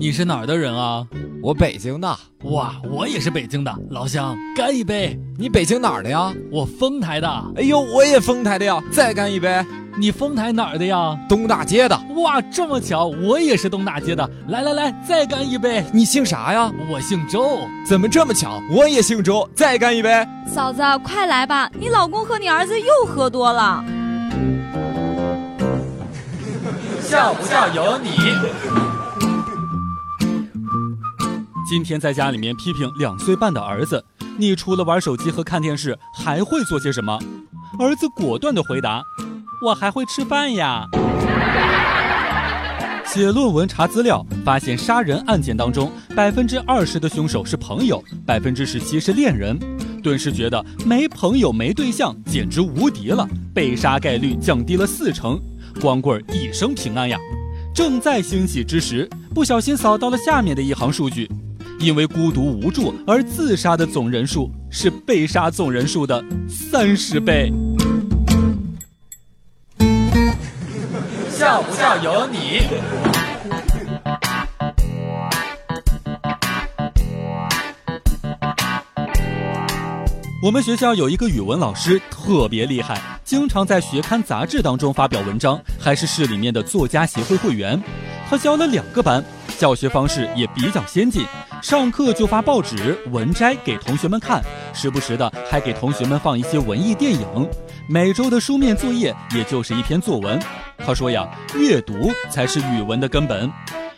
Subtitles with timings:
[0.00, 1.04] 你是哪儿的人啊？
[1.42, 2.16] 我北京的。
[2.44, 5.18] 哇，我也是北京的，老乡，干一杯。
[5.36, 6.32] 你北京哪儿的呀？
[6.52, 7.28] 我丰台的。
[7.56, 9.60] 哎呦，我也丰台的呀，再干一杯。
[9.98, 11.18] 你丰台哪儿的呀？
[11.28, 12.00] 东大街的。
[12.14, 14.30] 哇，这么巧，我也是东大街的。
[14.46, 15.84] 来来来，再干一杯。
[15.92, 16.70] 你姓啥呀？
[16.88, 17.58] 我姓周。
[17.84, 18.62] 怎么这么巧？
[18.70, 20.24] 我也姓周，再干一杯。
[20.46, 23.84] 嫂子，快来吧，你老公和你儿子又喝多了。
[27.02, 28.87] 笑不笑由你。
[31.68, 34.02] 今天在家里面批评两岁半的儿子，
[34.38, 37.18] 你除了玩手机和看电视，还会做些什么？
[37.78, 39.02] 儿子果断的回答
[39.62, 40.86] ：“我还会吃饭呀。
[43.04, 49.58] ”写论文查资料，发现杀人案件当中，百分之二十的凶手是朋友，百分之十七是恋人，
[50.02, 55.38] 顿时觉得没朋友没对象简直无敌了，被杀概率降低了四成。
[55.78, 57.18] 光棍一生平安呀！
[57.74, 61.30] 正在欣喜之时，不小心扫到了下面的一行数据：
[61.80, 67.52] 因为孤独无助而自杀的总人数是被杀总人数的三十倍。
[71.30, 72.62] 笑不笑由你。
[80.40, 87.80] 我们学校有一个语文老师特别厉害，经常在学刊杂志当中发表文章，还是市里面的作家协会会员。
[88.28, 89.24] 他教了两个班，
[89.58, 91.26] 教学方式也比较先进，
[91.60, 94.40] 上课就发报纸文摘给同学们看，
[94.72, 97.26] 时不时的还给同学们放一些文艺电影。
[97.88, 100.40] 每周的书面作业也就是一篇作文。
[100.78, 103.50] 他说呀，阅读才是语文的根本。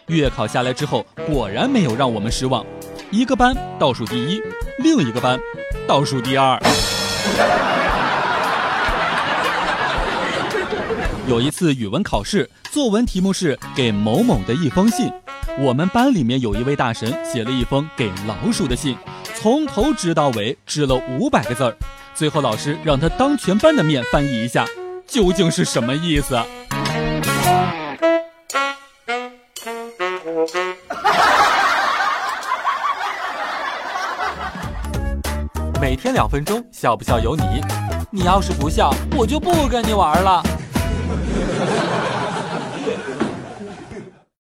[0.06, 2.64] 月考下来之后，果然没有让我们失望，
[3.10, 4.40] 一个班倒数第一，
[4.78, 5.38] 另一个班。
[5.86, 6.58] 倒数第二。
[11.28, 15.12] 有一次语文考试，作文题目是给某某的一封信。
[15.58, 18.96] 我们班里面有一位大神写了一封给老鼠的信，
[19.34, 21.76] 从头直到尾，织了五百个字儿。
[22.14, 24.64] 最后老师让他当全班的面翻译一下，
[25.06, 26.38] 究竟是什么意思？
[35.80, 37.42] 每天两分钟，笑不笑由你。
[38.10, 40.42] 你要是不笑，我就不跟你玩了。